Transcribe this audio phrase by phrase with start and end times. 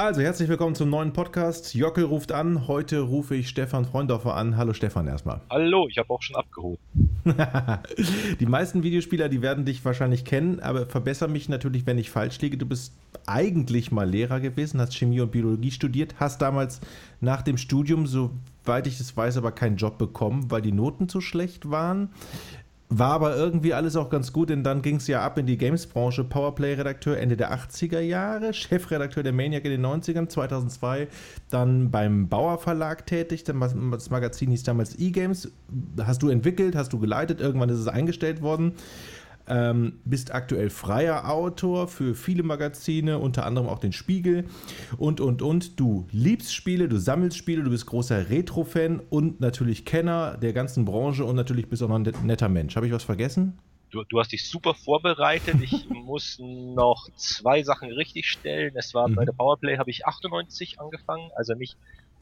[0.00, 1.74] Also, herzlich willkommen zum neuen Podcast.
[1.74, 2.66] Jockel ruft an.
[2.66, 4.56] Heute rufe ich Stefan Freundorfer an.
[4.56, 5.42] Hallo Stefan erstmal.
[5.50, 6.78] Hallo, ich habe auch schon abgeholt.
[8.40, 12.40] die meisten Videospieler, die werden dich wahrscheinlich kennen, aber verbessere mich natürlich, wenn ich falsch
[12.40, 12.56] liege.
[12.56, 12.94] Du bist
[13.26, 16.80] eigentlich mal Lehrer gewesen, hast Chemie und Biologie studiert, hast damals
[17.20, 21.20] nach dem Studium, soweit ich das weiß, aber keinen Job bekommen, weil die Noten zu
[21.20, 22.08] schlecht waren.
[22.92, 25.56] War aber irgendwie alles auch ganz gut, denn dann ging es ja ab in die
[25.56, 26.24] Games-Branche.
[26.24, 31.06] Powerplay-Redakteur Ende der 80er Jahre, Chefredakteur der Maniac in den 90ern, 2002
[31.50, 33.44] dann beim Bauer Verlag tätig.
[33.44, 35.52] Das Magazin hieß damals E-Games.
[36.02, 38.72] Hast du entwickelt, hast du geleitet, irgendwann ist es eingestellt worden.
[39.48, 44.44] Ähm, bist aktuell freier Autor für viele Magazine, unter anderem auch den Spiegel
[44.96, 45.78] und, und, und.
[45.80, 50.84] Du liebst Spiele, du sammelst Spiele, du bist großer Retro-Fan und natürlich Kenner der ganzen
[50.84, 52.76] Branche und natürlich bist auch noch ein netter Mensch.
[52.76, 53.58] Habe ich was vergessen?
[53.90, 55.56] Du, du, hast dich super vorbereitet.
[55.62, 58.72] Ich muss noch zwei Sachen richtigstellen.
[58.76, 59.16] Es war mhm.
[59.16, 61.76] bei der Powerplay habe ich 98 angefangen, also nicht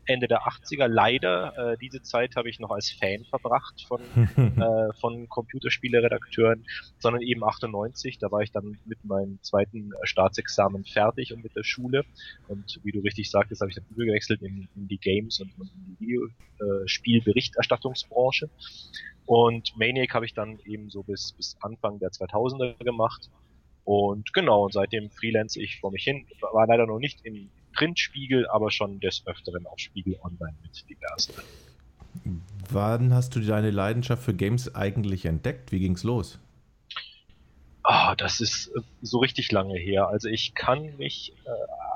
[0.08, 1.72] Ende der 80er leider.
[1.72, 4.00] Äh, diese Zeit habe ich noch als Fan verbracht von,
[4.36, 6.64] äh, von Computerspieleredakteuren,
[6.98, 8.18] sondern eben 98.
[8.18, 12.04] Da war ich dann mit meinem zweiten äh, Staatsexamen fertig und mit der Schule.
[12.48, 15.96] Und wie du richtig sagtest, habe ich dann übergewechselt in, in die Games und, in
[16.00, 16.06] die
[16.60, 18.46] Videospielberichterstattungsbranche.
[18.46, 18.48] Äh,
[19.26, 23.28] und Maniac habe ich dann eben so bis, bis Anfang der 2000er gemacht.
[23.84, 26.26] Und genau, und seitdem freelance ich vor mich hin.
[26.40, 31.34] War leider noch nicht in Printspiegel, aber schon des Öfteren auf Spiegel Online mit diversen.
[32.70, 35.72] Wann hast du deine Leidenschaft für Games eigentlich entdeckt?
[35.72, 36.38] Wie ging's los?
[37.82, 40.08] Ah, das ist äh, so richtig lange her.
[40.08, 41.50] Also ich kann mich äh,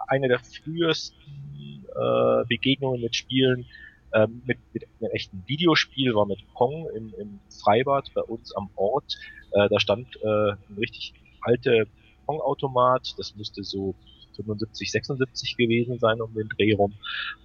[0.06, 3.66] eine der frühesten äh, Begegnungen mit Spielen
[4.12, 8.68] äh, mit, mit einem echten Videospiel war mit Pong im, im Freibad bei uns am
[8.76, 9.18] Ort.
[9.52, 11.84] Äh, da stand äh, ein richtig alter
[12.26, 13.14] Pong-Automat.
[13.16, 13.94] Das müsste so
[14.36, 16.94] 75, 76 gewesen sein um den Dreh rum.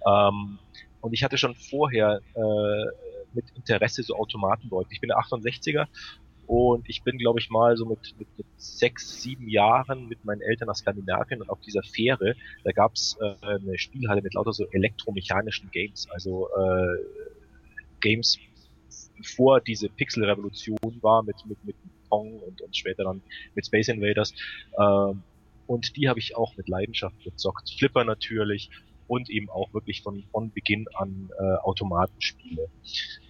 [0.06, 0.58] Ähm,
[1.00, 2.84] und ich hatte schon vorher äh,
[3.32, 4.90] mit Interesse so Automaten beäugt.
[4.92, 5.86] Ich bin der 68er
[6.46, 10.40] und ich bin, glaube ich, mal so mit, mit, mit sechs, sieben Jahren mit meinen
[10.40, 14.64] Eltern nach Skandinavien und auf dieser Fähre, da gab's äh, eine Spielhalle mit lauter so
[14.70, 16.96] elektromechanischen Games, also äh,
[18.00, 18.38] Games
[19.22, 21.76] vor diese Pixel-Revolution war mit, mit, mit
[22.08, 23.20] Pong und, und später dann
[23.54, 24.32] mit Space Invaders.
[24.80, 25.22] Ähm,
[25.68, 27.70] und die habe ich auch mit Leidenschaft gezockt.
[27.78, 28.70] Flipper natürlich
[29.06, 32.68] und eben auch wirklich von, von Beginn an äh, Automatenspiele.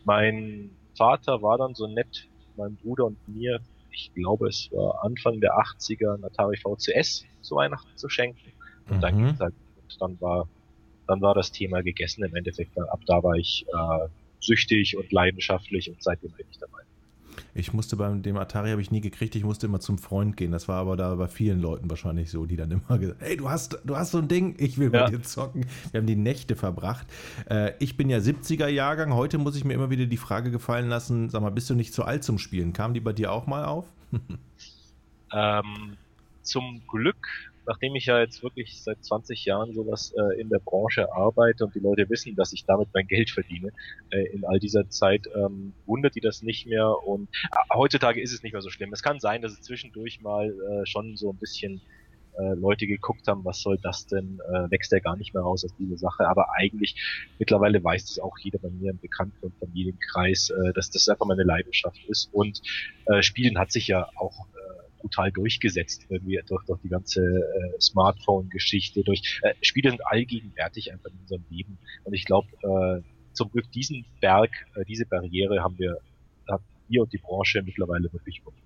[0.05, 3.61] Mein Vater war dann so nett, meinem Bruder und mir,
[3.91, 8.53] ich glaube es war Anfang der 80er, ein Atari VCS zu Weihnachten zu schenken.
[8.89, 9.01] Und mhm.
[9.01, 10.49] dann ging's halt, und dann war,
[11.09, 12.79] dann war das Thema gegessen im Endeffekt.
[12.79, 14.09] Ab da war ich äh,
[14.41, 16.83] süchtig und leidenschaftlich und seitdem bin ich dabei.
[17.55, 20.53] Ich musste beim dem Atari habe ich nie gekriegt, ich musste immer zum Freund gehen.
[20.53, 23.51] Das war aber da bei vielen Leuten wahrscheinlich so, die dann immer gesagt, hey, du
[23.51, 25.05] hast, du hast so ein Ding, ich will ja.
[25.05, 25.67] mit dir zocken.
[25.91, 27.07] Wir haben die Nächte verbracht.
[27.49, 30.89] Äh, ich bin ja 70er Jahrgang, heute muss ich mir immer wieder die Frage gefallen
[30.89, 32.73] lassen, sag mal, bist du nicht zu alt zum Spielen?
[32.73, 33.87] Kam die bei dir auch mal auf?
[35.33, 35.97] ähm,
[36.43, 37.29] zum Glück
[37.69, 41.75] nachdem ich ja jetzt wirklich seit 20 Jahren sowas äh, in der Branche arbeite und
[41.75, 43.71] die Leute wissen, dass ich damit mein Geld verdiene,
[44.11, 46.89] äh, in all dieser Zeit ähm, wundert die das nicht mehr.
[47.07, 48.93] Und äh, heutzutage ist es nicht mehr so schlimm.
[48.93, 51.83] Es kann sein, dass es zwischendurch mal äh, schon so ein bisschen
[52.39, 55.65] äh, Leute geguckt haben, was soll das denn, äh, wächst der gar nicht mehr raus
[55.65, 56.97] aus dieser Sache, aber eigentlich
[57.39, 61.27] mittlerweile weiß es auch jeder bei mir im Bekannten- und Familienkreis, äh, dass das einfach
[61.27, 62.31] meine Leidenschaft ist.
[62.33, 62.63] Und
[63.07, 64.47] äh, Spielen hat sich ja auch
[64.99, 71.11] brutal durchgesetzt irgendwie durch, durch die ganze äh, Smartphone-Geschichte, durch äh, Spiele sind allgegenwärtig einfach
[71.11, 71.79] in unserem Leben.
[72.05, 75.99] Und ich glaube, äh, zum Glück diesen Berg, äh, diese Barriere haben wir,
[76.89, 78.63] wir und die Branche mittlerweile wirklich überwunden.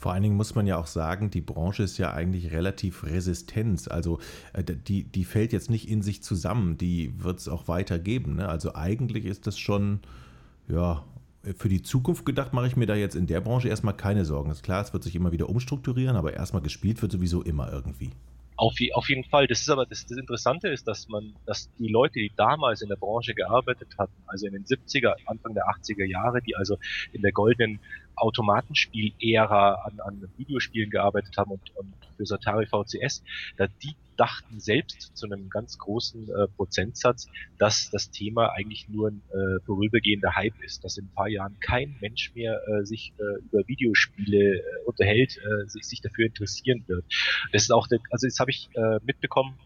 [0.00, 3.90] Vor allen Dingen muss man ja auch sagen, die Branche ist ja eigentlich relativ resistent.
[3.90, 4.18] Also
[4.54, 8.36] äh, die, die fällt jetzt nicht in sich zusammen, die wird es auch weitergeben.
[8.36, 8.48] Ne?
[8.48, 10.00] Also eigentlich ist das schon
[10.68, 11.04] ja,
[11.56, 14.50] für die Zukunft gedacht, mache ich mir da jetzt in der Branche erstmal keine Sorgen.
[14.50, 18.10] Ist klar, es wird sich immer wieder umstrukturieren, aber erstmal gespielt wird sowieso immer irgendwie.
[18.56, 19.46] Auf, auf jeden Fall.
[19.46, 22.90] Das ist aber das, das Interessante ist, dass man, dass die Leute, die damals in
[22.90, 26.76] der Branche gearbeitet hatten, also in den 70er, Anfang der 80er Jahre, die also
[27.12, 27.80] in der goldenen
[28.20, 33.22] Automatenspiel-Ära an, an Videospielen gearbeitet haben und, und für Atari VCS,
[33.56, 37.26] da die dachten selbst zu einem ganz großen äh, Prozentsatz,
[37.56, 41.56] dass das Thema eigentlich nur ein äh, vorübergehender Hype ist, dass in ein paar Jahren
[41.60, 46.84] kein Mensch mehr äh, sich äh, über Videospiele äh, unterhält, äh, sich, sich dafür interessieren
[46.86, 47.06] wird.
[47.52, 48.68] Das ist auch, der, also jetzt habe ich
[49.02, 49.58] mitbekommen,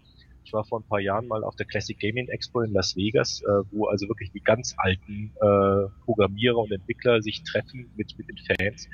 [0.54, 3.46] war vor ein paar Jahren mal auf der Classic Gaming Expo in Las Vegas, äh,
[3.70, 8.38] wo also wirklich die ganz alten äh, Programmierer und Entwickler sich treffen mit, mit den
[8.38, 8.88] Fans.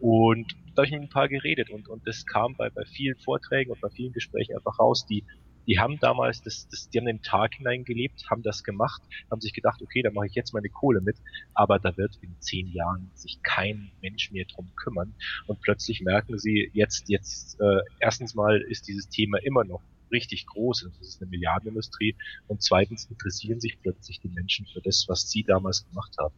[0.00, 3.16] Und da habe ich mit ein paar geredet und, und das kam bei, bei vielen
[3.16, 5.24] Vorträgen und bei vielen Gesprächen einfach raus, die
[5.66, 9.52] die haben damals, das, das, die haben den Tag hineingelebt, haben das gemacht, haben sich
[9.52, 11.16] gedacht, okay, da mache ich jetzt meine Kohle mit,
[11.54, 15.14] aber da wird in zehn Jahren sich kein Mensch mehr drum kümmern.
[15.46, 20.46] Und plötzlich merken sie, jetzt, jetzt, äh, erstens mal ist dieses Thema immer noch richtig
[20.46, 22.16] groß, das ist eine Milliardenindustrie,
[22.46, 26.34] und zweitens interessieren sich plötzlich die Menschen für das, was sie damals gemacht haben.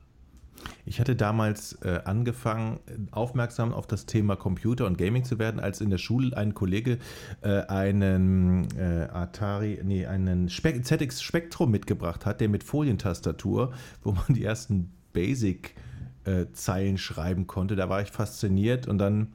[0.84, 2.80] Ich hatte damals äh, angefangen,
[3.10, 6.98] aufmerksam auf das Thema Computer und Gaming zu werden, als in der Schule ein Kollege
[7.42, 13.72] äh, einen äh, Atari, nee, einen Spe ZX Spectrum mitgebracht hat, der mit Folientastatur,
[14.02, 17.76] wo man die ersten Basic-Zeilen äh, schreiben konnte.
[17.76, 19.34] Da war ich fasziniert und dann,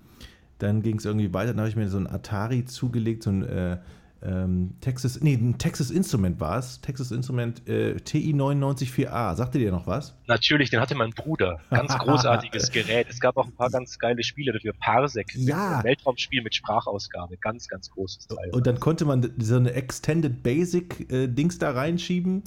[0.57, 1.51] dann ging es irgendwie weiter.
[1.51, 3.77] Dann habe ich mir so ein Atari zugelegt, so ein äh,
[4.25, 6.79] ähm, Texas, nee, ein Texas Instrument war es.
[6.79, 9.35] Texas Instrument äh, TI 994A.
[9.35, 10.15] Sagte dir noch was?
[10.27, 11.59] Natürlich, den hatte mein Bruder.
[11.69, 13.07] Ganz großartiges Gerät.
[13.09, 14.73] Es gab auch ein paar ganz geile Spiele dafür.
[14.79, 15.79] Parsec, ja.
[15.79, 17.37] ein Weltraumspiel mit Sprachausgabe.
[17.37, 18.49] Ganz, ganz großes Teil.
[18.51, 22.43] Und dann konnte man so eine Extended Basic äh, Dings da reinschieben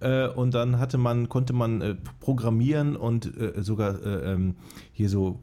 [0.00, 4.56] äh, und dann hatte man, konnte man äh, programmieren und äh, sogar äh, ähm,
[4.92, 5.40] hier so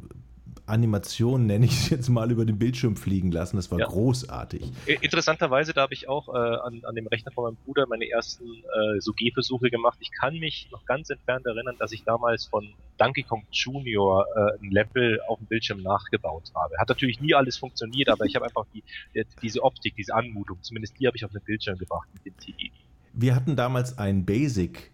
[0.67, 3.55] Animation, nenne ich es jetzt mal, über den Bildschirm fliegen lassen.
[3.55, 3.85] Das war ja.
[3.85, 4.71] großartig.
[5.01, 8.45] Interessanterweise, da habe ich auch äh, an, an dem Rechner von meinem Bruder meine ersten
[8.45, 9.97] äh, so Gehversuche gemacht.
[10.01, 12.67] Ich kann mich noch ganz entfernt erinnern, dass ich damals von
[12.97, 16.75] Donkey Kong Junior äh, ein Level auf dem Bildschirm nachgebaut habe.
[16.77, 18.83] Hat natürlich nie alles funktioniert, aber ich habe einfach die,
[19.13, 22.37] die, diese Optik, diese Anmutung, zumindest die habe ich auf den Bildschirm gebracht mit dem
[22.37, 22.71] TI.
[23.13, 24.91] Wir hatten damals ein Basic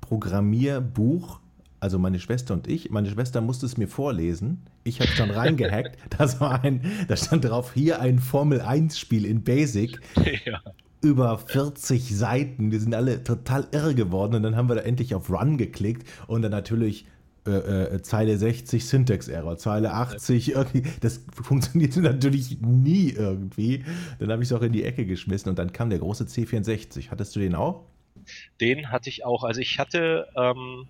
[0.00, 1.40] Programmierbuch
[1.84, 2.90] also meine Schwester und ich.
[2.90, 4.62] Meine Schwester musste es mir vorlesen.
[4.84, 5.98] Ich habe es dann reingehackt.
[6.18, 10.00] Das war ein, da stand drauf, hier ein Formel-1-Spiel in Basic.
[10.46, 10.60] Ja.
[11.02, 12.70] Über 40 Seiten.
[12.70, 14.34] Die sind alle total irre geworden.
[14.36, 17.06] Und dann haben wir da endlich auf Run geklickt und dann natürlich
[17.46, 20.82] äh, äh, Zeile 60 Syntax-Error, Zeile 80 irgendwie.
[21.00, 23.84] Das funktionierte natürlich nie irgendwie.
[24.18, 27.10] Dann habe ich es auch in die Ecke geschmissen und dann kam der große C64.
[27.10, 27.84] Hattest du den auch?
[28.62, 29.44] Den hatte ich auch.
[29.44, 30.88] Also ich hatte ähm,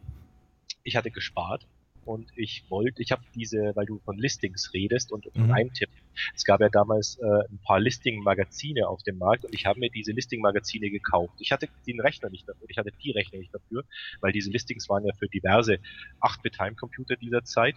[0.85, 1.67] ich hatte gespart
[2.05, 5.53] und ich wollte, ich habe diese, weil du von Listings redest und von mhm.
[5.53, 5.95] Eintippen.
[6.35, 9.91] Es gab ja damals äh, ein paar Listing-Magazine auf dem Markt und ich habe mir
[9.91, 11.35] diese Listing-Magazine gekauft.
[11.39, 13.85] Ich hatte den Rechner nicht dafür, ich hatte die Rechner nicht dafür,
[14.21, 15.79] weil diese Listings waren ja für diverse
[16.21, 17.75] 8-Bit-Heimcomputer dieser Zeit.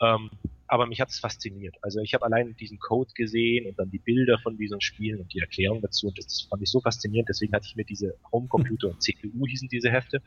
[0.00, 0.30] Ähm,
[0.70, 1.74] aber mich hat es fasziniert.
[1.82, 5.34] Also ich habe allein diesen Code gesehen und dann die Bilder von diesen Spielen und
[5.34, 7.28] die Erklärung dazu und das fand ich so faszinierend.
[7.28, 10.18] Deswegen hatte ich mir diese Homecomputer und CPU hießen diese Hefte,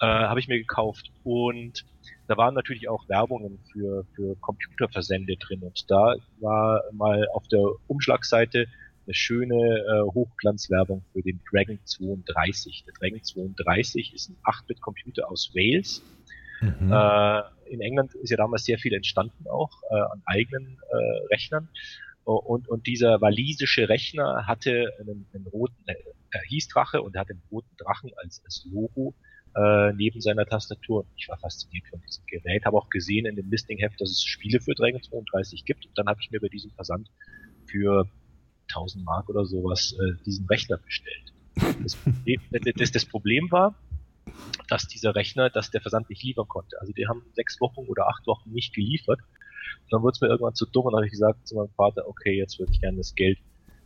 [0.00, 1.86] äh, habe ich mir gekauft und
[2.28, 7.64] da waren natürlich auch Werbungen für, für Computerversände drin und da war mal auf der
[7.86, 8.66] Umschlagseite
[9.06, 12.84] eine schöne äh, Hochglanzwerbung für den Dragon 32.
[12.84, 16.02] Der Dragon 32 ist ein 8-Bit-Computer aus Wales.
[16.62, 16.92] Mhm.
[16.92, 17.42] Äh,
[17.72, 21.68] in England ist ja damals sehr viel entstanden auch äh, an eigenen äh, Rechnern.
[22.24, 25.94] Und, und dieser walisische Rechner hatte einen, einen roten, äh,
[26.48, 29.14] hieß Drache und er hatte einen roten Drachen als, als Logo
[29.56, 31.04] äh, neben seiner Tastatur.
[31.16, 34.60] Ich war fasziniert von diesem Gerät, habe auch gesehen in dem Listingheft, dass es Spiele
[34.60, 35.86] für Dragon 32 gibt.
[35.86, 37.10] Und dann habe ich mir bei diesem Versand
[37.66, 38.06] für
[38.68, 41.32] 1000 Mark oder sowas äh, diesen Rechner bestellt.
[41.82, 41.98] Das
[42.76, 43.74] das, das Problem war,
[44.68, 46.80] dass dieser Rechner, dass der Versand nicht liefern konnte.
[46.80, 49.20] Also die haben sechs Wochen oder acht Wochen nicht geliefert.
[49.20, 52.08] Und dann wurde es mir irgendwann zu dumm und habe ich gesagt zu meinem Vater,
[52.08, 53.38] okay, jetzt würde ich gerne das Geld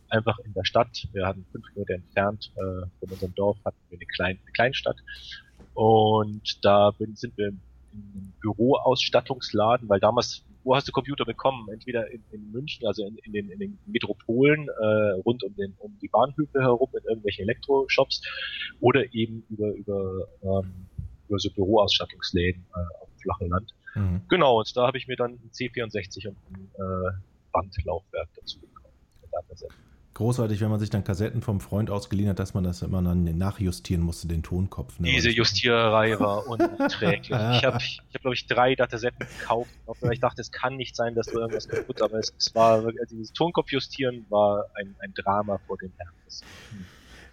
[0.09, 1.07] einfach in der Stadt.
[1.11, 4.97] Wir hatten fünf Minuten entfernt äh, von unserem Dorf, hatten wir eine, kleine, eine Kleinstadt.
[5.73, 11.67] Und da sind wir einem Büroausstattungsladen, weil damals wo hast du Computer bekommen?
[11.71, 15.73] Entweder in, in München, also in, in, den, in den Metropolen äh, rund um, den,
[15.79, 18.21] um die Bahnhöfe herum in irgendwelchen Elektroshops
[18.79, 20.87] oder eben über, über, ähm,
[21.27, 23.73] über so Büroausstattungsläden äh, auf dem flachen Land.
[23.95, 24.21] Mhm.
[24.29, 27.11] Genau, und da habe ich mir dann ein C64 und ein äh,
[27.51, 28.87] Bandlaufwerk dazu gekauft.
[30.17, 33.23] Großartig, wenn man sich dann Kassetten vom Freund ausgeliehen hat, dass man das immer dann
[33.37, 34.99] nachjustieren musste, den Tonkopf.
[34.99, 35.11] Ne?
[35.11, 37.29] Diese Justiererei war unerträglich.
[37.29, 37.31] ich
[37.63, 39.69] habe, ich hab, glaube ich, drei Datasetten gekauft.
[40.11, 42.89] Ich dachte, es kann nicht sein, dass du irgendwas kaputt, aber es, es war, also
[43.11, 46.09] dieses Tonkopf justieren war ein, ein Drama vor dem Herrn.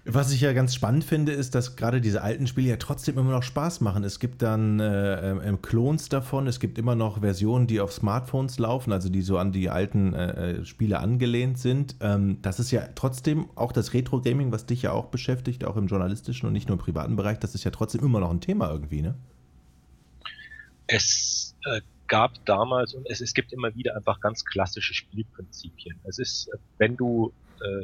[0.07, 3.31] Was ich ja ganz spannend finde, ist, dass gerade diese alten Spiele ja trotzdem immer
[3.31, 4.05] noch Spaß machen.
[4.05, 8.59] Es gibt dann äh, äh, Clones davon, es gibt immer noch Versionen, die auf Smartphones
[8.59, 11.97] laufen, also die so an die alten äh, äh, Spiele angelehnt sind.
[12.01, 15.87] Ähm, das ist ja trotzdem auch das Retro-Gaming, was dich ja auch beschäftigt, auch im
[15.87, 18.71] journalistischen und nicht nur im privaten Bereich, das ist ja trotzdem immer noch ein Thema
[18.71, 19.15] irgendwie, ne?
[20.87, 25.99] Es äh, gab damals und es, es gibt immer wieder einfach ganz klassische Spielprinzipien.
[26.05, 27.33] Es ist, äh, wenn du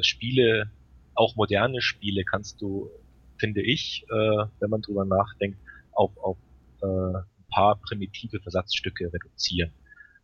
[0.01, 0.69] Spiele
[1.15, 2.89] auch moderne Spiele kannst du,
[3.37, 5.59] finde ich, äh, wenn man drüber nachdenkt,
[5.91, 6.37] auf, auf
[6.81, 9.71] äh, ein paar primitive Versatzstücke reduzieren.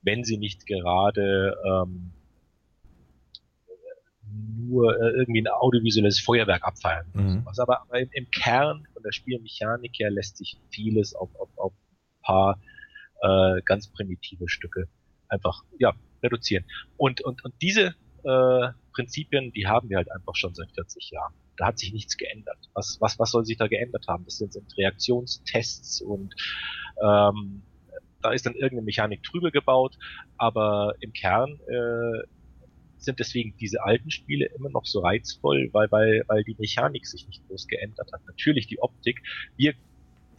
[0.02, 2.12] Wenn sie nicht gerade ähm,
[4.58, 7.08] nur äh, irgendwie ein audiovisuelles Feuerwerk abfeiern.
[7.14, 7.48] Mhm.
[7.58, 11.74] Aber, aber im, im, Kern von der Spielmechanik her lässt sich vieles auf, auf, auf
[11.74, 12.62] ein paar
[13.22, 14.88] äh, ganz primitive Stücke
[15.30, 16.66] einfach ja, reduzieren.
[16.98, 21.34] Und, und, und diese äh, Prinzipien, die haben wir halt einfach schon seit 40 Jahren.
[21.56, 22.58] Da hat sich nichts geändert.
[22.74, 24.26] Was, was, was soll sich da geändert haben?
[24.26, 26.34] Das sind, sind Reaktionstests und
[27.04, 27.62] ähm,
[28.24, 30.00] da ist dann irgendeine Mechanik drüber gebaut,
[30.38, 32.26] aber im Kern äh,
[32.98, 37.28] sind deswegen diese alten Spiele immer noch so reizvoll, weil, weil, weil die Mechanik sich
[37.28, 38.26] nicht groß geändert hat.
[38.26, 39.22] Natürlich die Optik.
[39.58, 39.76] Wir,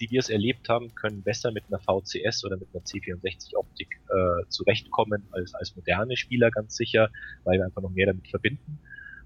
[0.01, 4.49] die wir es erlebt haben, können besser mit einer VCS oder mit einer C64-Optik äh,
[4.49, 7.11] zurechtkommen als, als moderne Spieler ganz sicher,
[7.45, 8.79] weil wir einfach noch mehr damit verbinden.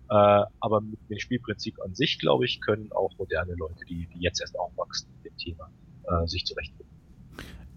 [0.09, 4.21] Äh, aber mit dem Spielprinzip an sich, glaube ich, können auch moderne Leute, die, die
[4.21, 5.71] jetzt erst aufwachsen mit dem Thema,
[6.05, 6.93] äh, sich zurechtfinden.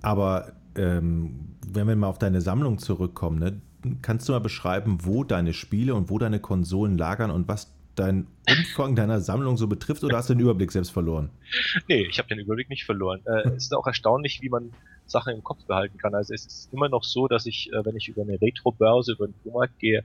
[0.01, 3.61] Aber ähm, wenn wir mal auf deine Sammlung zurückkommen, ne,
[4.01, 8.27] kannst du mal beschreiben, wo deine Spiele und wo deine Konsolen lagern und was dein
[8.47, 11.29] Umfang deiner Sammlung so betrifft oder hast du den Überblick selbst verloren?
[11.87, 13.21] Nee, ich habe den Überblick nicht verloren.
[13.25, 14.71] Äh, es ist auch erstaunlich, wie man
[15.05, 16.15] Sachen im Kopf behalten kann.
[16.15, 19.25] Also es ist immer noch so, dass ich, äh, wenn ich über eine Retro-Börse, über
[19.25, 20.03] einen Flohmarkt gehe,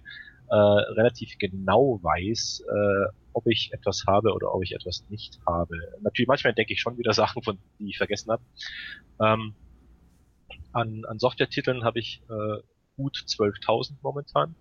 [0.51, 5.77] äh, relativ genau weiß, äh, ob ich etwas habe oder ob ich etwas nicht habe.
[6.01, 8.43] Natürlich, manchmal denke ich schon wieder Sachen, von die ich vergessen habe.
[9.21, 9.55] Ähm,
[10.73, 12.63] an, an Software-Titeln habe ich äh,
[12.97, 14.55] gut 12.000 momentan,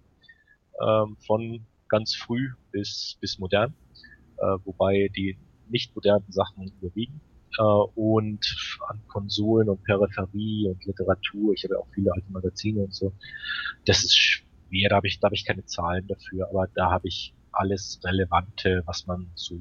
[0.82, 3.74] ähm, von ganz früh bis, bis modern,
[4.38, 7.22] äh, wobei die nicht modernen Sachen überwiegen.
[7.58, 12.84] Äh, und an Konsolen und Peripherie und Literatur, ich habe ja auch viele alte Magazine
[12.84, 13.13] und so,
[13.86, 17.08] das ist schwer, da habe ich, da habe ich keine Zahlen dafür, aber da habe
[17.08, 19.60] ich alles Relevante, was man so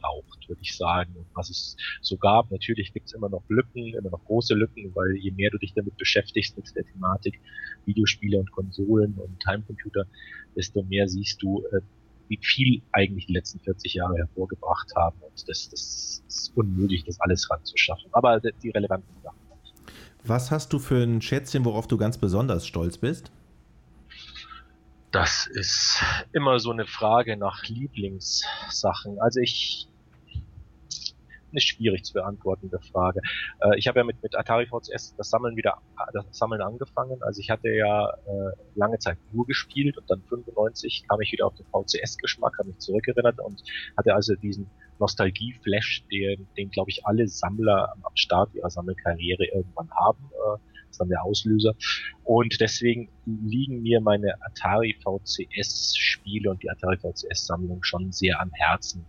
[0.00, 1.14] braucht, würde ich sagen.
[1.16, 4.94] Und was es so gab, natürlich gibt es immer noch Lücken, immer noch große Lücken,
[4.94, 7.40] weil je mehr du dich damit beschäftigst mit der Thematik
[7.84, 10.06] Videospiele und Konsolen und Heimcomputer,
[10.54, 11.80] desto mehr siehst du, äh,
[12.28, 15.16] wie viel eigentlich die letzten 40 Jahre hervorgebracht haben.
[15.20, 18.08] Und das, das ist unmöglich, das alles ranzuschaffen.
[18.12, 19.38] Aber die relevanten Sachen.
[20.24, 23.30] Was hast du für ein Schätzchen, worauf du ganz besonders stolz bist?
[25.16, 26.04] Das ist
[26.34, 29.18] immer so eine Frage nach Lieblingssachen.
[29.18, 29.88] Also ich
[31.50, 33.22] eine schwierig zu beantwortende Frage.
[33.62, 35.78] Äh, ich habe ja mit, mit Atari VCS das Sammeln wieder
[36.12, 37.22] das Sammeln angefangen.
[37.22, 41.46] Also ich hatte ja äh, lange Zeit nur gespielt und dann 95 kam ich wieder
[41.46, 43.62] auf den VCS-Geschmack, habe mich zurückerinnert und
[43.96, 44.68] hatte also diesen
[44.98, 50.30] Nostalgie-Flash, den, den glaube ich alle Sammler am Start ihrer Sammelkarriere irgendwann haben.
[50.34, 50.58] Äh,
[50.96, 51.74] ist dann der Auslöser.
[52.24, 58.40] Und deswegen liegen mir meine Atari VCS Spiele und die Atari VCS Sammlung schon sehr
[58.40, 59.06] am Herzen.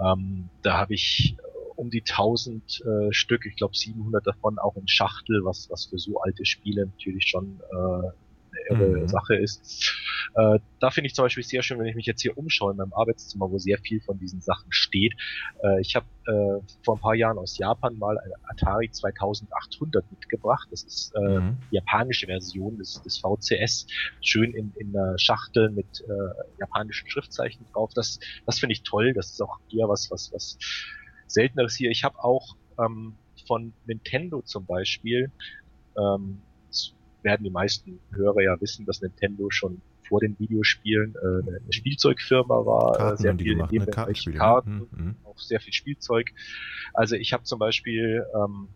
[0.00, 4.76] Ähm, da habe ich äh, um die 1000 äh, Stück, ich glaube 700 davon auch
[4.76, 8.08] in Schachtel, was, was für so alte Spiele natürlich schon äh,
[8.50, 9.08] eine irre mhm.
[9.08, 9.94] Sache ist.
[10.34, 12.76] Äh, da finde ich zum Beispiel sehr schön, wenn ich mich jetzt hier umschaue in
[12.78, 15.14] meinem Arbeitszimmer, wo sehr viel von diesen Sachen steht.
[15.62, 20.68] Äh, ich habe äh, vor ein paar Jahren aus Japan mal eine Atari 2800 mitgebracht.
[20.70, 21.58] Das ist äh, mhm.
[21.70, 23.86] die japanische Version des, des VCS,
[24.20, 27.92] schön in, in einer Schachtel mit äh, japanischen Schriftzeichen drauf.
[27.94, 29.12] Das, das finde ich toll.
[29.14, 30.58] Das ist auch eher was, was, was
[31.26, 31.90] selteneres hier.
[31.90, 33.14] Ich habe auch ähm,
[33.46, 35.30] von Nintendo zum Beispiel
[35.96, 36.42] ähm,
[37.22, 42.64] werden die meisten Hörer ja wissen, dass Nintendo schon vor den Videospielen äh, eine Spielzeugfirma
[42.64, 45.16] war, Karten sehr viel gemacht, in Karten, Karten mhm, mhm.
[45.24, 46.30] auch sehr viel Spielzeug.
[46.94, 48.68] Also ich habe zum Beispiel ähm,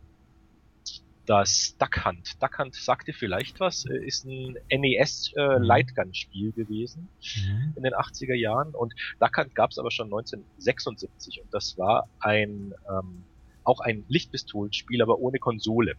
[1.24, 2.42] das Duck Hunt.
[2.42, 5.62] Duck Hunt sagte vielleicht was, äh, ist ein NES äh, mhm.
[5.62, 7.72] Lightgun-Spiel gewesen mhm.
[7.76, 12.08] in den 80er Jahren und Duck Hunt gab es aber schon 1976 und das war
[12.20, 13.24] ein ähm,
[13.64, 15.94] auch ein Lichtpistolenspiel, aber ohne Konsole.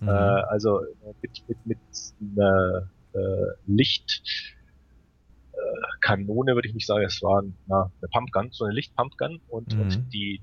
[0.00, 0.08] Mhm.
[0.08, 0.80] Äh, also
[1.22, 1.78] mit, mit, mit
[2.20, 9.40] einer äh, Lichtkanone würde ich nicht sagen, es war na, eine Pumpgun, so eine Lichtpumpgun
[9.48, 9.80] und, mhm.
[9.80, 10.40] und die,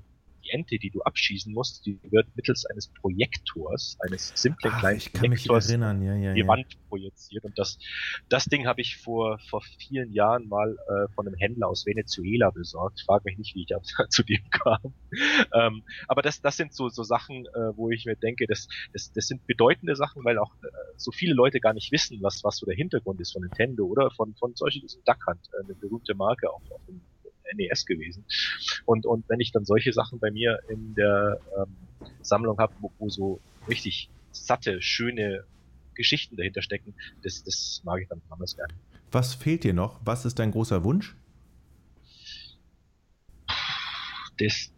[0.48, 4.98] die Ente, die du abschießen musst, die wird mittels eines Projektors, eines simplen Ach, kleinen
[4.98, 6.02] ich kann Projektors mich erinnern.
[6.02, 6.46] Ja, ja, die ja.
[6.46, 7.44] Wand projiziert.
[7.44, 7.78] Und das,
[8.28, 12.50] das Ding habe ich vor, vor vielen Jahren mal äh, von einem Händler aus Venezuela
[12.50, 13.02] besorgt.
[13.06, 13.68] Frag mich nicht, wie ich
[14.10, 14.94] zu dem kam.
[15.54, 19.12] ähm, aber das, das sind so, so Sachen, äh, wo ich mir denke, das, das,
[19.12, 22.56] das sind bedeutende Sachen, weil auch äh, so viele Leute gar nicht wissen, was, was
[22.56, 25.74] so der Hintergrund ist von Nintendo oder von, von solchen diesem Duck Hunt, äh, eine
[25.74, 27.00] berühmte Marke auf, auf dem
[27.54, 28.24] NES gewesen.
[28.84, 31.76] Und, und wenn ich dann solche Sachen bei mir in der ähm,
[32.22, 35.44] Sammlung habe, wo, wo so richtig satte, schöne
[35.94, 38.72] Geschichten dahinter stecken, das, das mag ich dann anders gerne.
[39.10, 40.00] Was fehlt dir noch?
[40.04, 41.16] Was ist dein großer Wunsch?
[44.38, 44.70] Das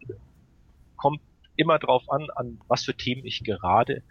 [0.95, 1.21] kommt
[1.55, 4.01] immer drauf an, an was für Themen ich gerade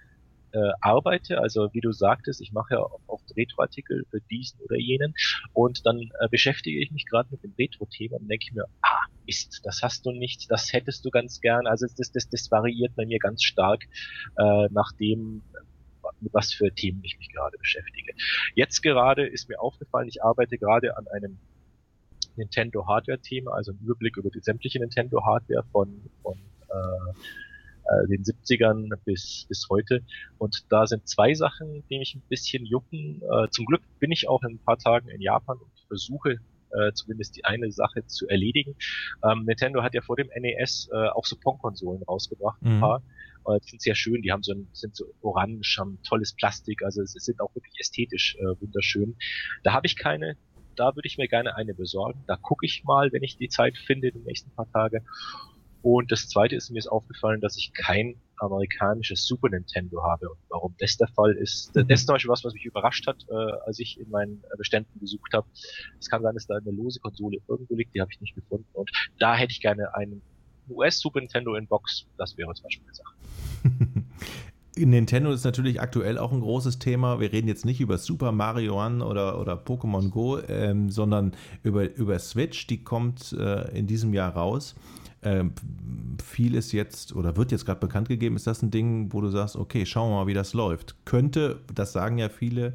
[0.52, 1.40] äh, arbeite.
[1.40, 5.14] Also wie du sagtest, ich mache ja auch Retro-Artikel für diesen oder jenen
[5.52, 9.61] und dann äh, beschäftige ich mich gerade mit dem Retro-Thema und denke mir, ah, Mist,
[9.64, 11.66] das hast du nicht, das hättest du ganz gern.
[11.66, 13.85] Also das, das, das variiert bei mir ganz stark
[14.37, 15.42] äh, nach dem,
[16.21, 18.12] mit was für Themen ich mich gerade beschäftige.
[18.54, 21.38] Jetzt gerade ist mir aufgefallen, ich arbeite gerade an einem
[22.37, 26.38] Nintendo Hardware-Thema, also ein Überblick über die sämtliche Nintendo Hardware von, von
[26.69, 27.12] äh,
[27.84, 30.02] äh, den 70ern bis, bis heute.
[30.38, 33.22] Und da sind zwei Sachen, die mich ein bisschen jucken.
[33.22, 36.38] Äh, zum Glück bin ich auch in ein paar Tagen in Japan und versuche
[36.72, 38.76] äh, zumindest die eine Sache zu erledigen.
[39.25, 42.80] Ähm, Nintendo hat ja vor dem NES äh, auch so Pong-Konsolen rausgebracht, ein mhm.
[42.80, 43.02] paar.
[43.46, 46.82] Äh, die sind sehr schön, die haben so ein, sind so orange, haben tolles Plastik,
[46.82, 49.16] also es, es sind auch wirklich ästhetisch äh, wunderschön.
[49.64, 50.37] Da habe ich keine,
[50.76, 52.22] da würde ich mir gerne eine besorgen.
[52.26, 55.02] Da gucke ich mal, wenn ich die Zeit finde, die nächsten paar Tage.
[55.82, 60.30] Und das zweite ist mir ist aufgefallen, dass ich kein amerikanisches Super Nintendo habe.
[60.30, 61.88] Und warum das der Fall ist, mhm.
[61.88, 63.34] das ist zum Beispiel was, was mich überrascht hat, äh,
[63.66, 65.46] als ich in meinen Beständen gesucht habe.
[65.99, 68.66] Es kann sein, dass da eine lose Konsole irgendwo liegt, die habe ich nicht gefunden.
[68.72, 70.22] Und da hätte ich gerne einen
[70.68, 72.06] US Super Nintendo in Box.
[72.16, 74.04] Das wäre zum Beispiel eine Sache.
[74.76, 77.20] Nintendo ist natürlich aktuell auch ein großes Thema.
[77.20, 81.32] Wir reden jetzt nicht über Super Mario One oder, oder Pokémon Go, ähm, sondern
[81.62, 82.66] über, über Switch.
[82.66, 84.75] Die kommt äh, in diesem Jahr raus.
[85.22, 85.52] Ähm,
[86.24, 89.28] viel ist jetzt oder wird jetzt gerade bekannt gegeben, ist das ein Ding, wo du
[89.28, 90.96] sagst, okay, schauen wir mal, wie das läuft.
[91.04, 92.74] Könnte, das sagen ja viele,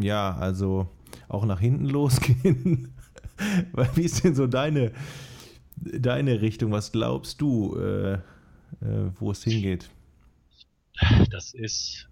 [0.00, 0.88] ja, also
[1.28, 2.92] auch nach hinten losgehen.
[3.94, 4.92] wie ist denn so deine,
[5.76, 6.72] deine Richtung?
[6.72, 8.18] Was glaubst du, äh, äh,
[9.18, 9.90] wo es hingeht?
[11.30, 12.08] Das ist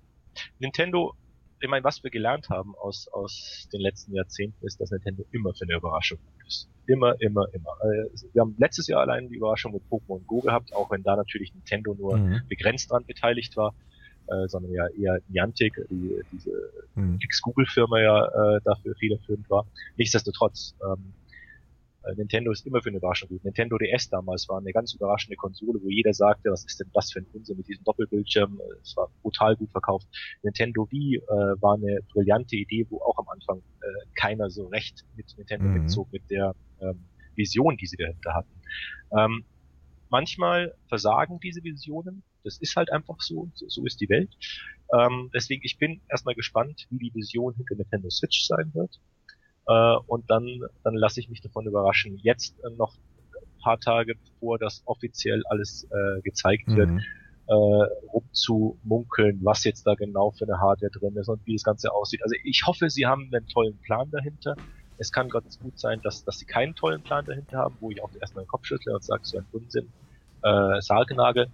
[0.58, 1.14] Nintendo
[1.64, 5.54] ich meine, was wir gelernt haben aus, aus den letzten Jahrzehnten ist, dass Nintendo immer
[5.54, 6.68] für eine Überraschung gut ist.
[6.86, 7.70] Immer, immer, immer.
[7.80, 11.16] Also, wir haben letztes Jahr allein die Überraschung mit Pokémon Go gehabt, auch wenn da
[11.16, 12.42] natürlich Nintendo nur mhm.
[12.48, 13.74] begrenzt dran beteiligt war,
[14.26, 16.52] äh, sondern ja eher Niantic, die, diese
[16.94, 17.18] mhm.
[17.22, 19.66] Ex-Google-Firma ja äh, dafür federführend war.
[19.96, 21.23] Nichtsdestotrotz, ähm, äh,
[22.16, 23.44] Nintendo ist immer für eine Überraschung gut.
[23.44, 27.12] Nintendo DS damals war eine ganz überraschende Konsole, wo jeder sagte, was ist denn das
[27.12, 28.60] für ein Unsinn mit diesem Doppelbildschirm?
[28.82, 30.06] Es war brutal gut verkauft.
[30.42, 31.20] Nintendo Wii äh,
[31.60, 35.82] war eine brillante Idee, wo auch am Anfang äh, keiner so recht mit Nintendo mhm.
[35.82, 38.52] mitzog, mit der ähm, Vision, die sie dahinter hatten.
[39.16, 39.44] Ähm,
[40.10, 42.22] manchmal versagen diese Visionen.
[42.44, 43.50] Das ist halt einfach so.
[43.54, 44.36] So, so ist die Welt.
[44.92, 49.00] Ähm, deswegen, ich bin erstmal gespannt, wie die Vision hinter Nintendo Switch sein wird.
[49.66, 52.18] Äh, und dann, dann lasse ich mich davon überraschen.
[52.22, 56.76] Jetzt äh, noch ein paar Tage bevor das offiziell alles äh, gezeigt mhm.
[56.76, 56.90] wird,
[57.46, 57.52] äh,
[58.12, 62.22] rumzumunkeln, was jetzt da genau für eine Hardware drin ist und wie das Ganze aussieht.
[62.22, 64.56] Also ich hoffe, sie haben einen tollen Plan dahinter.
[64.96, 68.02] Es kann ganz gut sein, dass, dass sie keinen tollen Plan dahinter haben, wo ich
[68.02, 69.88] auch erstmal den Kopf schüttle und sage, so ein Unsinn,
[70.42, 71.48] äh, Sargnagel.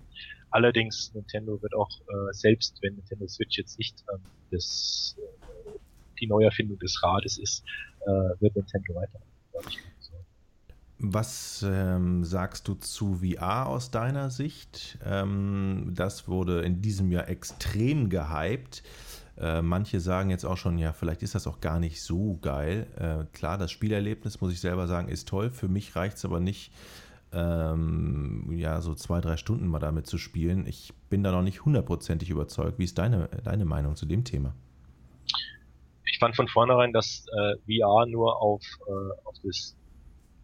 [0.51, 4.21] Allerdings, Nintendo wird auch, äh, selbst wenn Nintendo Switch jetzt nicht ähm,
[4.51, 5.79] das, äh,
[6.21, 7.65] die Neuerfindung des Rades ist,
[8.07, 9.21] äh, wird Nintendo weiter.
[11.03, 14.99] Was ähm, sagst du zu VR aus deiner Sicht?
[15.03, 18.83] Ähm, das wurde in diesem Jahr extrem gehypt.
[19.39, 22.87] Äh, manche sagen jetzt auch schon, ja, vielleicht ist das auch gar nicht so geil.
[22.97, 25.49] Äh, klar, das Spielerlebnis, muss ich selber sagen, ist toll.
[25.49, 26.71] Für mich reicht es aber nicht,
[27.33, 30.67] ähm, ja, so zwei, drei Stunden mal damit zu spielen.
[30.67, 32.79] Ich bin da noch nicht hundertprozentig überzeugt.
[32.79, 34.55] Wie ist deine, deine Meinung zu dem Thema?
[36.11, 39.77] Ich fand von vornherein, dass äh, VR nur auf, äh, auf, das,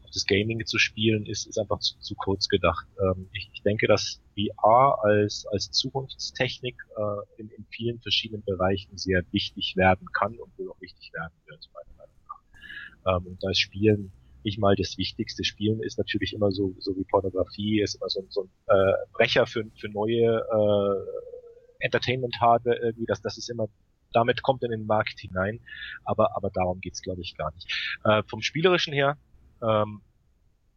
[0.04, 2.86] auf das Gaming zu spielen ist, ist einfach zu, zu kurz gedacht.
[3.00, 8.96] Ähm, ich, ich denke, dass VR als, als Zukunftstechnik äh, in, in vielen verschiedenen Bereichen
[8.96, 13.20] sehr wichtig werden kann und wohl auch wichtig werden wird, meiner Meinung nach.
[13.20, 14.12] Ähm, und da ist Spielen
[14.44, 15.42] nicht mal das Wichtigste.
[15.42, 19.46] Spielen ist natürlich immer so, so wie Pornografie, ist immer so, so ein äh, Brecher
[19.46, 23.68] für, für neue äh, Entertainment-Hardware irgendwie, dass das ist immer
[24.12, 25.60] damit kommt er in den Markt hinein.
[26.04, 27.70] Aber, aber darum geht's glaube ich, gar nicht.
[28.04, 29.16] Äh, vom Spielerischen her
[29.62, 30.00] ähm,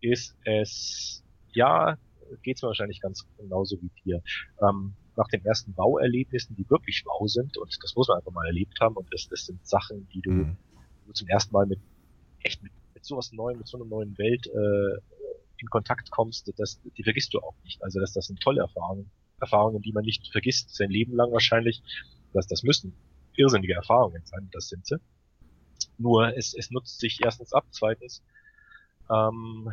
[0.01, 1.97] ist es, ja,
[2.43, 4.21] geht's mir wahrscheinlich ganz genauso wie dir.
[4.61, 8.45] Ähm, nach den ersten Bauerlebnissen, die wirklich wow sind, und das muss man einfach mal
[8.45, 10.57] erlebt haben, und das, das sind Sachen, die du, mhm.
[11.05, 11.79] du zum ersten Mal mit
[12.41, 15.01] echt mit, mit sowas Neuem, mit so einer neuen Welt äh,
[15.57, 17.83] in Kontakt kommst, das, die vergisst du auch nicht.
[17.83, 19.11] Also das, das sind tolle Erfahrungen,
[19.41, 21.81] Erfahrungen, die man nicht vergisst, sein Leben lang wahrscheinlich.
[22.33, 22.93] Das, das müssen
[23.39, 24.97] irrsinnige Erfahrungen sein, das sind sie.
[25.97, 28.21] Nur es, es nutzt sich erstens ab, zweitens
[29.09, 29.71] ähm,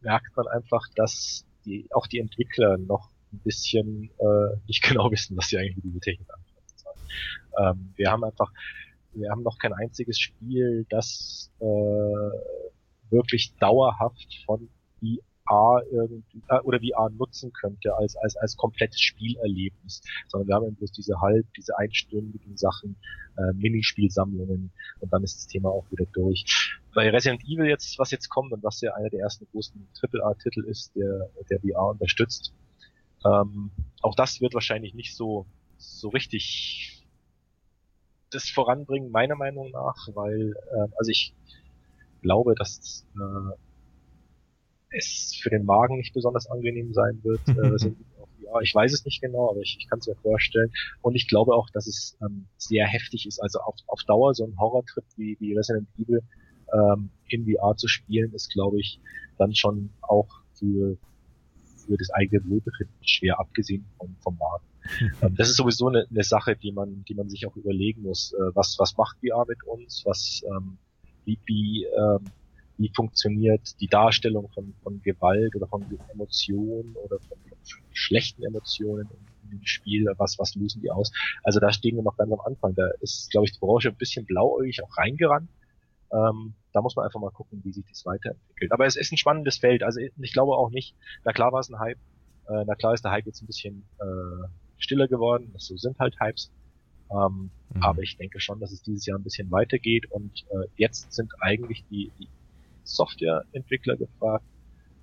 [0.00, 5.36] merkt man einfach, dass die, auch die Entwickler noch ein bisschen äh, nicht genau wissen,
[5.36, 7.78] was sie eigentlich mit dieser Technik anfangen sollen.
[7.78, 8.52] Ähm, wir haben einfach,
[9.12, 11.64] wir haben noch kein einziges Spiel, das äh,
[13.10, 14.68] wirklich dauerhaft von
[15.48, 20.74] VR irgendwie, äh, oder VR nutzen könnte als, als, als komplettes Spielerlebnis, sondern wir haben
[20.74, 22.96] bloß diese halb, diese einstündigen Sachen,
[23.36, 26.44] äh, Minispielsammlungen und dann ist das Thema auch wieder durch.
[26.94, 30.64] Bei Resident Evil jetzt, was jetzt kommt und was ja einer der ersten großen AAA-Titel
[30.64, 32.52] ist, der, der VR unterstützt,
[33.24, 33.70] ähm,
[34.02, 37.04] auch das wird wahrscheinlich nicht so, so richtig
[38.30, 41.34] das voranbringen, meiner Meinung nach, weil, äh, also ich
[42.20, 43.56] glaube, dass äh,
[44.90, 47.40] es für den Magen nicht besonders angenehm sein wird.
[47.48, 47.94] äh,
[48.48, 50.70] ja, ich weiß es nicht genau, aber ich, ich kann es mir vorstellen.
[51.02, 53.40] Und ich glaube auch, dass es ähm, sehr heftig ist.
[53.40, 56.22] Also auf, auf Dauer so ein Horrortrip wie, wie Resident Evil
[56.72, 59.00] ähm, in VR zu spielen, ist, glaube ich,
[59.38, 60.96] dann schon auch für,
[61.86, 64.64] für das eigene Wohlbefinden schwer, abgesehen vom, vom Magen.
[65.20, 68.32] Ähm, das ist sowieso eine, eine Sache, die man, die man sich auch überlegen muss.
[68.32, 70.02] Äh, was, was macht VR mit uns?
[70.06, 70.78] Was, ähm,
[71.26, 72.24] wie, wie, ähm,
[72.78, 79.08] wie funktioniert die Darstellung von, von Gewalt oder von Emotionen oder von, von schlechten Emotionen
[79.50, 81.12] im Spiel, was, was lösen die aus?
[81.42, 82.74] Also da stehen wir noch ganz am Anfang.
[82.74, 85.48] Da ist, glaube ich, die Branche ein bisschen blauäugig auch reingerannt.
[86.12, 88.72] Ähm, da muss man einfach mal gucken, wie sich das weiterentwickelt.
[88.72, 89.82] Aber es ist ein spannendes Feld.
[89.82, 91.98] Also ich glaube auch nicht, na klar war es ein Hype,
[92.48, 95.52] äh, na klar ist der Hype jetzt ein bisschen äh, stiller geworden.
[95.56, 96.50] So sind halt Hypes.
[97.10, 97.82] Ähm, mhm.
[97.82, 101.32] Aber ich denke schon, dass es dieses Jahr ein bisschen weitergeht und äh, jetzt sind
[101.40, 102.28] eigentlich die, die
[102.88, 104.44] Softwareentwickler gefragt,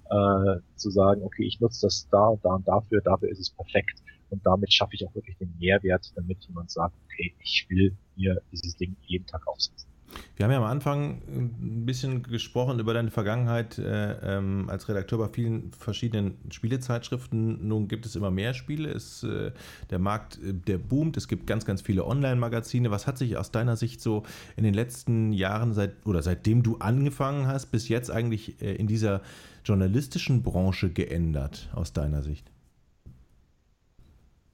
[0.10, 3.50] äh, zu sagen, okay, ich nutze das da und da und dafür, dafür ist es
[3.50, 4.02] perfekt.
[4.30, 8.42] Und damit schaffe ich auch wirklich den Mehrwert, damit jemand sagt, okay, ich will mir
[8.52, 9.90] dieses Ding jeden Tag aufsetzen.
[10.36, 15.20] Wir haben ja am Anfang ein bisschen gesprochen über deine Vergangenheit äh, ähm, als Redakteur
[15.20, 17.68] bei vielen verschiedenen Spielezeitschriften.
[17.68, 18.90] Nun gibt es immer mehr Spiele.
[18.90, 19.52] Es, äh,
[19.90, 21.18] der Markt, äh, der boomt.
[21.18, 22.92] Es gibt ganz, ganz viele Online-Magazine.
[22.92, 24.24] Was hat sich aus deiner Sicht so
[24.58, 28.88] in den letzten Jahren seit oder seitdem du angefangen hast, bis jetzt eigentlich äh, in
[28.88, 29.22] dieser
[29.64, 32.55] journalistischen Branche geändert aus deiner Sicht?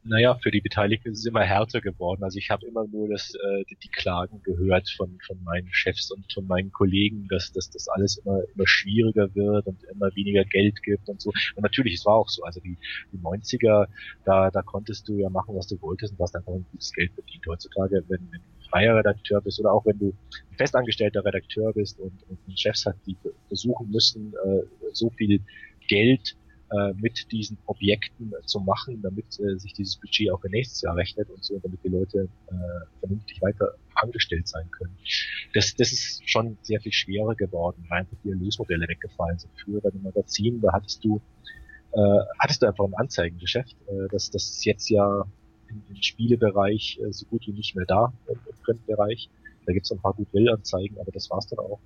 [0.03, 2.23] Naja, für die Beteiligten ist es immer härter geworden.
[2.23, 6.31] Also ich habe immer nur das, äh, die, Klagen gehört von, von meinen Chefs und
[6.33, 10.81] von meinen Kollegen, dass, dass das alles immer, immer schwieriger wird und immer weniger Geld
[10.81, 11.31] gibt und so.
[11.55, 12.43] Und natürlich, es war auch so.
[12.43, 12.77] Also die,
[13.11, 13.87] die 90er,
[14.25, 17.13] da, da konntest du ja machen, was du wolltest und hast einfach ein gutes Geld
[17.13, 17.45] verdient.
[17.47, 20.13] Heutzutage, wenn, wenn du freier Redakteur bist oder auch wenn du
[20.57, 24.61] festangestellter Redakteur bist und, und Chefs hat, die versuchen müssen, äh,
[24.93, 25.41] so viel
[25.87, 26.35] Geld
[26.71, 30.81] äh, mit diesen Objekten äh, zu machen, damit äh, sich dieses Budget auch für nächstes
[30.81, 32.53] Jahr rechnet und so, damit die Leute äh,
[32.99, 34.95] vernünftig weiter angestellt sein können.
[35.53, 39.51] Das, das ist schon sehr viel schwerer geworden, weil einfach die Erlösmodelle weggefallen sind.
[39.63, 41.21] Früher bei den Magazinen, da hattest du
[41.93, 43.75] äh, hattest du einfach ein Anzeigengeschäft.
[43.88, 45.25] Äh, das, das ist jetzt ja
[45.69, 49.29] im, im Spielebereich äh, so gut wie nicht mehr da, im, im Printbereich.
[49.65, 51.79] Da gibt es ein paar Goodwill-Anzeigen, aber das war's dann auch.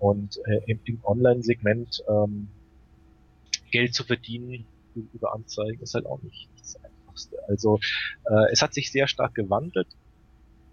[0.00, 2.48] Und äh, im, im Online-Segment ähm,
[3.70, 4.66] Geld zu verdienen
[5.12, 7.36] über Anzeigen ist halt auch nicht das Einfachste.
[7.48, 7.78] Also
[8.24, 9.88] äh, es hat sich sehr stark gewandelt,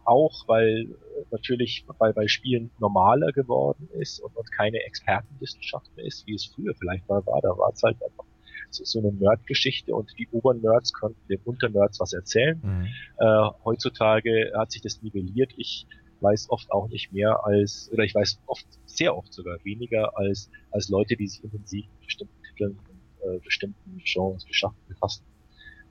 [0.04, 6.06] auch weil äh, natürlich bei, bei Spielen normaler geworden ist und, und keine Expertenwissenschaft mehr
[6.06, 7.42] ist, wie es früher vielleicht mal war.
[7.42, 8.26] Da war es halt einfach
[8.70, 12.60] so, so eine Nerd-Geschichte und die Obernerds konnten den Unternerds was erzählen.
[12.64, 12.88] Mhm.
[13.18, 15.54] Äh, heutzutage hat sich das nivelliert.
[15.58, 15.88] Ich
[16.22, 20.50] weiß oft auch nicht mehr als, oder ich weiß oft, sehr oft sogar weniger als,
[20.72, 25.24] als Leute, die sich intensiv mit bestimmten Titeln und äh, bestimmten Genres geschaffen befassen.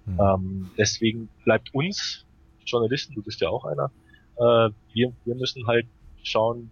[0.06, 0.20] Mhm.
[0.20, 2.26] Ähm, deswegen bleibt uns
[2.66, 3.90] Journalisten, du bist ja auch einer,
[4.36, 5.86] äh, wir, wir müssen halt
[6.22, 6.70] schauen,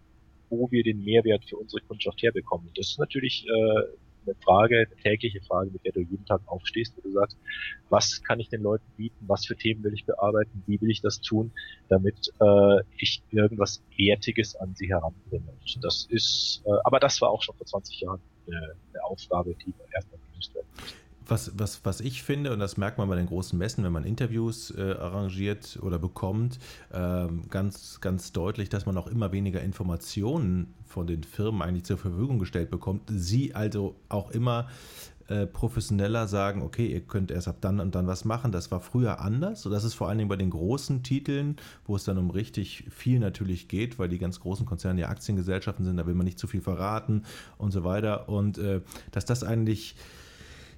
[0.51, 2.71] wo wir den Mehrwert für unsere Kundschaft herbekommen.
[2.75, 3.83] Das ist natürlich äh,
[4.25, 7.37] eine Frage, eine tägliche Frage, mit der du jeden Tag aufstehst, wo du sagst,
[7.89, 11.01] was kann ich den Leuten bieten, was für Themen will ich bearbeiten, wie will ich
[11.01, 11.53] das tun,
[11.89, 15.49] damit äh, ich irgendwas Wertiges an sie heranbringe.
[15.49, 18.75] Und das ist, äh, aber das war auch schon vor 20 Jahren eine,
[19.05, 20.95] Aufgabe, die erstmal gelöst werden muss.
[21.25, 24.05] Was, was, was ich finde, und das merkt man bei den großen Messen, wenn man
[24.05, 26.59] Interviews äh, arrangiert oder bekommt,
[26.91, 31.97] äh, ganz, ganz deutlich, dass man auch immer weniger Informationen von den Firmen eigentlich zur
[31.97, 33.03] Verfügung gestellt bekommt.
[33.09, 34.69] Sie also auch immer
[35.33, 38.53] äh, professioneller sagen, okay, ihr könnt erst ab dann und dann was machen.
[38.53, 39.65] Das war früher anders.
[39.65, 42.85] Und das ist vor allen Dingen bei den großen Titeln, wo es dann um richtig
[42.91, 46.39] viel natürlich geht, weil die ganz großen Konzerne ja Aktiengesellschaften sind, da will man nicht
[46.39, 47.23] zu viel verraten
[47.57, 48.29] und so weiter.
[48.29, 49.97] Und äh, dass das eigentlich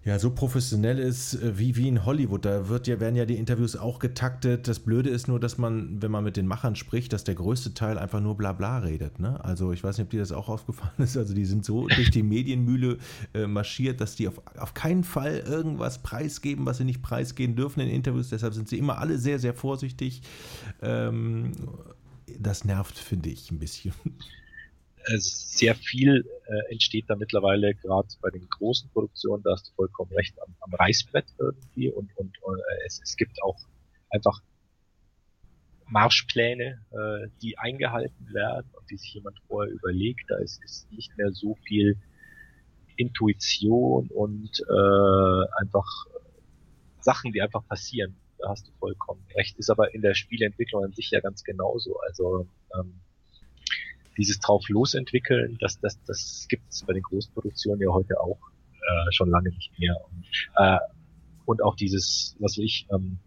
[0.04, 2.44] ja, so professionell ist äh, wie, wie in Hollywood.
[2.44, 4.68] Da wird ja, werden ja die Interviews auch getaktet.
[4.68, 7.72] Das Blöde ist nur, dass man, wenn man mit den Machern spricht, dass der größte
[7.72, 9.18] Teil einfach nur Blabla redet.
[9.18, 9.42] Ne?
[9.42, 11.16] Also ich weiß nicht, ob dir das auch aufgefallen ist.
[11.16, 12.98] Also die sind so durch die Medienmühle
[13.32, 17.80] äh, marschiert, dass die auf, auf keinen Fall irgendwas preisgeben, was sie nicht preisgeben dürfen
[17.80, 18.28] in Interviews.
[18.28, 20.20] Deshalb sind sie immer alle sehr, sehr vorsichtig.
[20.82, 21.52] Ähm,
[22.38, 23.94] das nervt, finde ich, ein bisschen.
[25.06, 29.72] Äh, sehr viel äh, entsteht da mittlerweile gerade bei den großen Produktionen, da hast du
[29.74, 33.58] vollkommen recht, am, am Reißbrett irgendwie und, und, äh, es, es gibt auch
[34.10, 34.40] einfach
[35.86, 40.30] Marschpläne, äh, die eingehalten werden und die sich jemand vorher überlegt.
[40.30, 41.96] Da ist, ist nicht mehr so viel
[42.96, 45.86] Intuition und äh, einfach
[47.00, 48.16] Sachen, die einfach passieren.
[48.38, 49.58] Da hast du vollkommen recht.
[49.58, 51.98] Ist aber in der Spieleentwicklung an sich ja ganz genauso.
[52.00, 52.46] Also
[52.78, 53.00] ähm,
[54.16, 58.38] dieses drauf losentwickeln, das, das, das gibt es bei den Großproduktionen ja heute auch
[58.84, 59.96] äh, schon lange nicht mehr.
[59.96, 60.24] Und,
[60.56, 60.78] äh,
[61.46, 63.18] und auch dieses, was ich, ähm,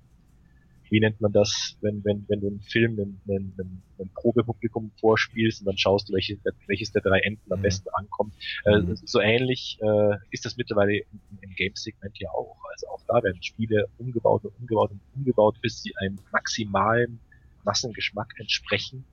[0.89, 3.51] wie nennt man das, wenn, wenn, wenn du einen Film, einen,
[3.99, 7.63] einen Probepublikum vorspielst und dann schaust du, welche, welches der drei Enden am mhm.
[7.63, 8.33] besten ankommt.
[8.65, 8.95] Äh, mhm.
[8.95, 12.55] so ähnlich äh, ist das mittlerweile im, im Game-Segment ja auch.
[12.71, 17.19] Also auch da werden Spiele umgebaut und umgebaut und umgebaut, bis sie einem maximalen
[17.63, 19.03] Massengeschmack entsprechen.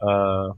[0.00, 0.50] Äh,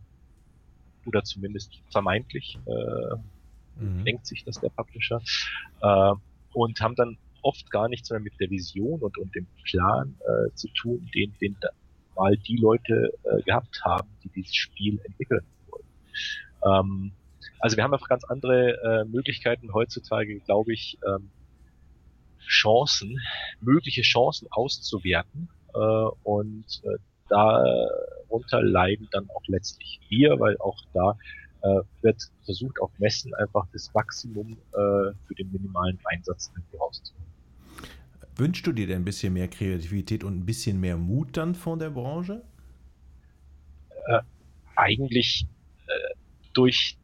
[1.06, 4.04] oder zumindest vermeintlich äh, mhm.
[4.04, 5.20] denkt sich das der Publisher
[5.82, 6.12] äh,
[6.52, 10.54] und haben dann oft gar nichts mehr mit der Vision und, und dem Plan äh,
[10.54, 11.68] zu tun, den, den da
[12.16, 15.84] mal die Leute äh, gehabt haben, die dieses Spiel entwickeln wollen.
[16.64, 17.12] Ähm,
[17.58, 21.30] also wir haben einfach ganz andere äh, Möglichkeiten heutzutage, glaube ich, ähm,
[22.46, 23.18] Chancen,
[23.60, 26.98] mögliche Chancen auszuwerten äh, und äh,
[28.34, 31.16] darunter leiden dann auch letztlich wir, weil auch da
[31.62, 34.76] äh, wird versucht, auf Messen einfach das Maximum äh,
[35.26, 37.24] für den minimalen Einsatz rauszuholen.
[38.36, 41.78] Wünschst du dir denn ein bisschen mehr Kreativität und ein bisschen mehr Mut dann von
[41.78, 42.42] der Branche?
[44.06, 44.20] Äh,
[44.74, 45.46] eigentlich
[45.86, 46.14] äh,
[46.52, 46.98] durch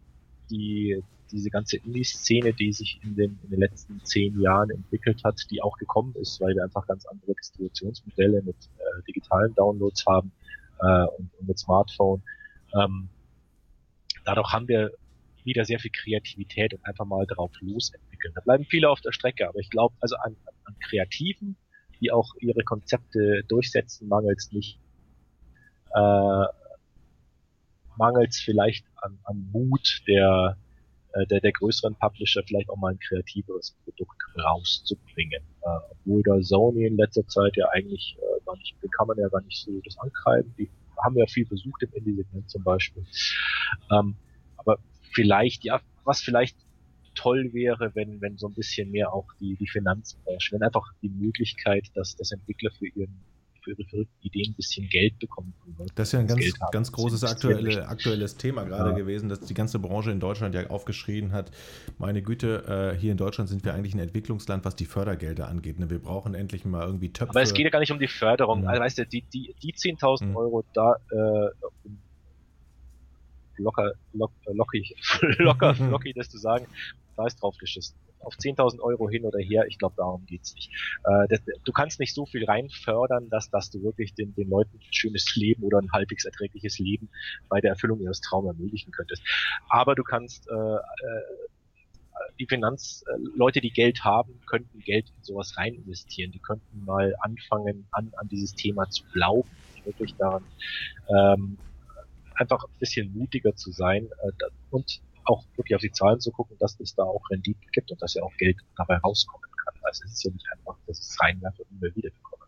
[0.51, 5.41] die, diese ganze Indie-Szene, die sich in den, in den letzten zehn Jahren entwickelt hat,
[5.53, 10.33] die auch gekommen ist, weil wir einfach ganz andere Distributionsmodelle mit äh, digitalen Downloads haben
[10.83, 12.23] äh, und, und, mit Smartphone.
[12.75, 13.09] Ähm,
[14.25, 14.93] dadurch haben wir
[15.45, 18.35] wieder sehr viel Kreativität und einfach mal drauf losentwickeln.
[18.35, 21.57] Da bleiben viele auf der Strecke, aber ich glaube, also an, an Kreativen,
[22.01, 24.79] die auch ihre Konzepte durchsetzen, mangels nicht.
[25.95, 26.45] Äh,
[27.97, 30.57] mangels vielleicht an, an Mut der
[31.13, 35.43] äh, der, der größeren Publisher vielleicht auch mal ein kreativeres Produkt rauszubringen.
[35.63, 39.19] Äh, obwohl da Sony in letzter Zeit ja eigentlich äh, gar nicht, den kann man
[39.19, 40.55] ja gar nicht so das ankreiden.
[40.59, 40.71] Die
[41.03, 43.05] haben ja viel versucht im Indie-Segment zum Beispiel.
[43.91, 44.17] Ähm,
[44.57, 44.79] aber
[45.13, 46.57] vielleicht, ja, was vielleicht
[47.15, 51.09] toll wäre, wenn, wenn so ein bisschen mehr auch die, die Finanzbranche, wenn einfach die
[51.09, 53.21] Möglichkeit, dass, dass Entwickler für ihren
[53.63, 55.55] für ihre verrückten Ideen ein bisschen Geld bekommen.
[55.95, 58.97] Das ist ja ein ganz, ganz großes aktuelle, aktuelles Thema gerade ja.
[58.97, 61.51] gewesen, dass die ganze Branche in Deutschland ja aufgeschrien hat,
[61.99, 65.79] meine Güte, äh, hier in Deutschland sind wir eigentlich ein Entwicklungsland, was die Fördergelder angeht.
[65.79, 65.91] Ne?
[65.91, 67.31] Wir brauchen endlich mal irgendwie Töpfe.
[67.31, 68.63] Aber es geht ja gar nicht um die Förderung.
[68.63, 68.69] Mhm.
[68.69, 70.37] Also, weißt du, die, die, die 10.000 mhm.
[70.37, 71.51] Euro da äh,
[73.59, 74.95] locker, lock, lockig,
[75.39, 76.67] locker, lockig das zu sagen,
[77.17, 80.71] da ist drauf geschissen auf 10.000 Euro hin oder her, ich glaube, darum geht's nicht.
[81.05, 84.49] Äh, das, du kannst nicht so viel rein fördern, dass, dass du wirklich den, den
[84.49, 87.09] Leuten ein schönes Leben oder ein halbwegs erträgliches Leben
[87.49, 89.23] bei der Erfüllung ihres Traums ermöglichen könntest.
[89.69, 90.79] Aber du kannst äh, äh,
[92.39, 96.33] die Finanzleute, die Geld haben, könnten Geld in sowas rein investieren.
[96.33, 99.49] Die könnten mal anfangen, an, an dieses Thema zu glauben,
[99.85, 100.45] wirklich daran
[101.09, 101.59] ähm,
[102.35, 104.33] einfach ein bisschen mutiger zu sein äh,
[104.71, 108.03] und auch wirklich auf die Zahlen zu gucken, dass es da auch Renditen gibt und
[108.03, 109.75] dass ja auch Geld dabei rauskommen kann.
[109.83, 112.45] Also es ist ja nicht einfach, dass es reinwerfe und immer wieder bekomme.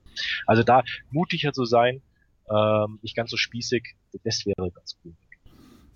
[0.47, 2.03] Also da mutiger zu sein,
[2.51, 5.15] ähm, nicht ganz so spießig, das wäre ganz cool.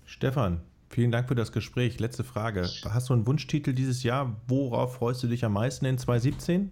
[0.05, 1.99] Stefan, vielen Dank für das Gespräch.
[1.99, 2.69] Letzte Frage.
[2.85, 4.41] Hast du einen Wunschtitel dieses Jahr?
[4.47, 6.71] Worauf freust du dich am meisten in 2017?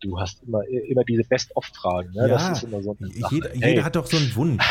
[0.00, 2.12] Du hast immer, immer diese Best-of-Fragen.
[2.12, 2.22] Ne?
[2.22, 2.96] Ja, das ist immer so
[3.30, 4.64] jeder, jeder, hat doch so einen Wunsch.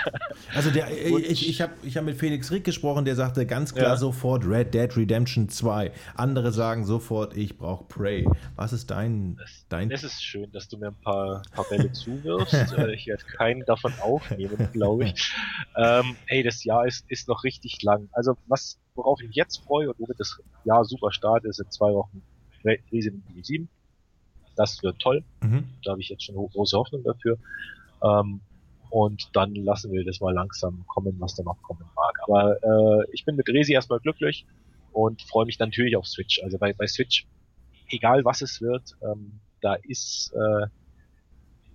[0.54, 3.90] also der, ich, ich habe ich hab mit Felix Rick gesprochen, der sagte ganz klar
[3.90, 3.96] ja.
[3.96, 5.92] sofort Red Dead Redemption 2.
[6.16, 8.26] Andere sagen sofort, ich brauche Prey.
[8.56, 9.90] Was ist dein, das, dein...
[9.90, 12.54] Es ist schön, dass du mir ein paar, paar Bälle zuwirfst.
[12.74, 15.32] Äh, ich werde keinen davon aufnehmen, glaube ich.
[15.76, 18.08] Ähm, hey, das Jahr ist, ist noch richtig lang.
[18.12, 21.70] Also was, worauf ich mich jetzt freue und womit das Jahr super startet, ist in
[21.70, 22.22] zwei Wochen
[22.64, 23.68] Resident Evil 7
[24.56, 25.24] das wird toll.
[25.42, 25.64] Mhm.
[25.84, 27.38] Da habe ich jetzt schon große Hoffnung dafür.
[28.02, 28.40] Ähm,
[28.90, 32.16] und dann lassen wir das mal langsam kommen, was da noch kommen mag.
[32.28, 34.46] Aber äh, ich bin mit Resi erstmal glücklich
[34.92, 36.40] und freue mich natürlich auf Switch.
[36.42, 37.26] Also bei, bei Switch,
[37.88, 40.66] egal was es wird, ähm, da ist äh,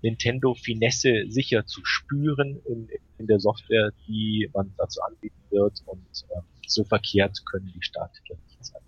[0.02, 2.88] Nintendo Finesse sicher zu spüren in,
[3.18, 5.82] in der Software, die man dazu anbieten wird.
[5.86, 8.82] Und äh, so verkehrt können die Statiker nicht sein.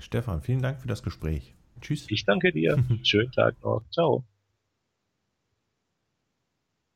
[0.00, 1.54] Stefan, vielen Dank für das Gespräch.
[1.80, 2.06] Tschüss.
[2.10, 2.82] Ich danke dir.
[3.02, 3.82] Schönen Tag noch.
[3.90, 4.24] Ciao.